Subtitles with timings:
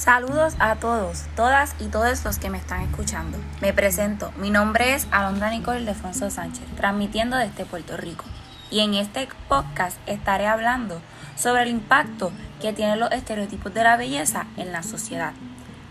[0.00, 3.36] Saludos a todos, todas y todos los que me están escuchando.
[3.60, 8.24] Me presento, mi nombre es Alondra Nicole Defonso Sánchez, transmitiendo desde Puerto Rico.
[8.70, 11.02] Y en este podcast estaré hablando
[11.36, 12.32] sobre el impacto
[12.62, 15.34] que tienen los estereotipos de la belleza en la sociedad.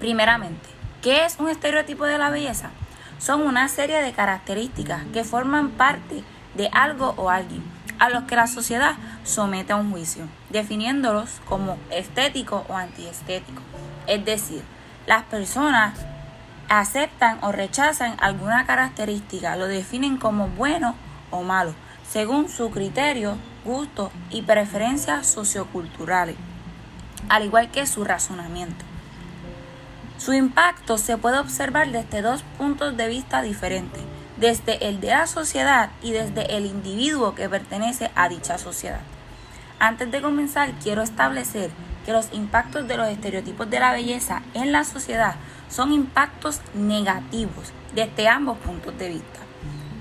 [0.00, 0.68] Primeramente,
[1.00, 2.72] ¿qué es un estereotipo de la belleza?
[3.16, 6.22] Son una serie de características que forman parte
[6.56, 7.62] de algo o alguien
[7.98, 8.94] a los que la sociedad
[9.24, 13.62] somete a un juicio, definiéndolos como estético o antiestético.
[14.06, 14.62] Es decir,
[15.06, 15.98] las personas
[16.68, 20.94] aceptan o rechazan alguna característica, lo definen como bueno
[21.30, 21.74] o malo,
[22.08, 26.36] según su criterio, gusto y preferencias socioculturales,
[27.28, 28.84] al igual que su razonamiento.
[30.18, 34.02] Su impacto se puede observar desde dos puntos de vista diferentes,
[34.36, 39.00] desde el de la sociedad y desde el individuo que pertenece a dicha sociedad.
[39.78, 41.70] Antes de comenzar, quiero establecer
[42.04, 45.36] que los impactos de los estereotipos de la belleza en la sociedad
[45.68, 49.40] son impactos negativos desde ambos puntos de vista.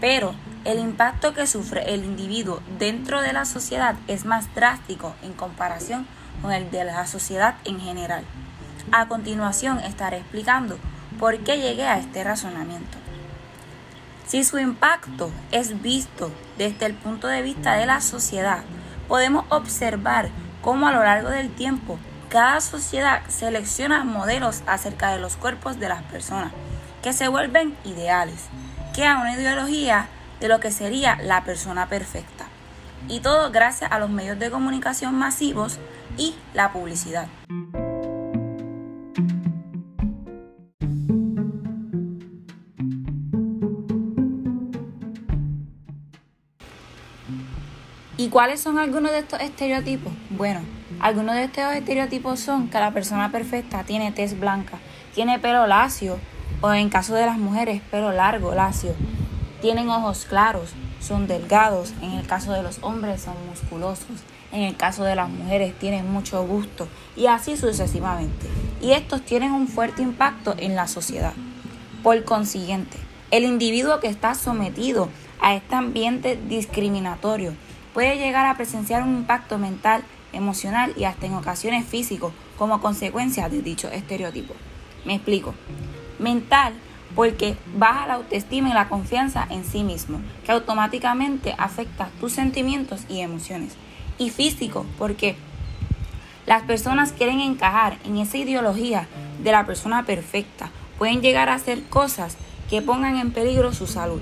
[0.02, 5.34] Pero el impacto que sufre el individuo dentro de la sociedad es más drástico en
[5.34, 6.08] comparación
[6.42, 8.24] con el de la sociedad en general.
[8.92, 10.78] A continuación estaré explicando
[11.20, 13.03] por qué llegué a este razonamiento.
[14.34, 18.64] Si su impacto es visto desde el punto de vista de la sociedad,
[19.08, 20.30] podemos observar
[20.64, 25.88] cómo a lo largo del tiempo cada sociedad selecciona modelos acerca de los cuerpos de
[25.88, 26.52] las personas
[27.04, 28.48] que se vuelven ideales,
[28.96, 30.08] que a una ideología
[30.40, 32.46] de lo que sería la persona perfecta.
[33.08, 35.78] Y todo gracias a los medios de comunicación masivos
[36.18, 37.28] y la publicidad.
[48.16, 50.14] ¿Y cuáles son algunos de estos estereotipos?
[50.30, 50.62] Bueno,
[51.00, 54.78] algunos de estos estereotipos son que la persona perfecta tiene tez blanca,
[55.16, 56.20] tiene pelo lacio,
[56.62, 58.94] o en caso de las mujeres, pelo largo, lacio,
[59.62, 60.70] tienen ojos claros,
[61.00, 65.30] son delgados, en el caso de los hombres son musculosos, en el caso de las
[65.30, 68.48] mujeres tienen mucho gusto, y así sucesivamente.
[68.82, 71.34] Y estos tienen un fuerte impacto en la sociedad.
[72.04, 72.98] Por consiguiente,
[73.32, 75.10] el individuo que está sometido
[75.40, 77.54] a este ambiente discriminatorio
[77.94, 83.50] puede llegar a presenciar un impacto mental, emocional y hasta en ocasiones físico como consecuencia
[83.50, 84.54] de dicho estereotipo.
[85.06, 85.54] Me explico.
[86.20, 86.74] Mental
[87.16, 93.02] porque baja la autoestima y la confianza en sí mismo, que automáticamente afecta tus sentimientos
[93.10, 93.74] y emociones.
[94.18, 95.36] Y físico porque
[96.46, 99.08] las personas quieren encajar en esa ideología
[99.44, 102.38] de la persona perfecta, pueden llegar a hacer cosas
[102.70, 104.22] que pongan en peligro su salud,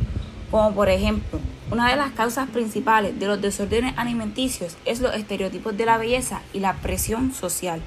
[0.52, 1.40] como por ejemplo
[1.72, 6.42] una de las causas principales de los desórdenes alimenticios es los estereotipos de la belleza
[6.52, 7.82] y la presión social.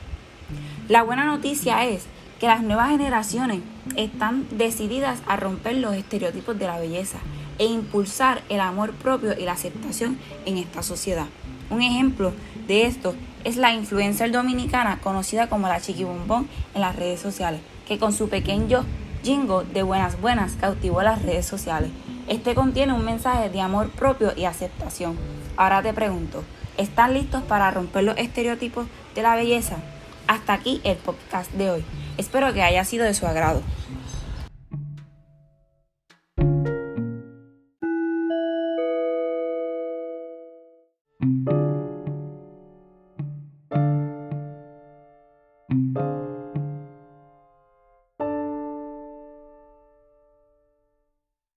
[0.88, 2.06] La buena noticia es
[2.40, 3.60] que las nuevas generaciones
[3.96, 7.18] están decididas a romper los estereotipos de la belleza
[7.58, 11.26] e impulsar el amor propio y la aceptación en esta sociedad.
[11.68, 12.32] Un ejemplo
[12.66, 13.14] de esto
[13.44, 18.14] es la influencer dominicana conocida como la Chiqui Bombón en las redes sociales, que con
[18.14, 18.84] su pequeño
[19.22, 21.90] jingo de buenas buenas cautivó las redes sociales.
[22.26, 25.18] Este contiene un mensaje de amor propio y aceptación.
[25.58, 26.42] Ahora te pregunto,
[26.78, 29.76] ¿están listos para romper los estereotipos de la belleza?
[30.26, 31.84] Hasta aquí el podcast de hoy.
[32.16, 33.60] Espero que haya sido de su agrado.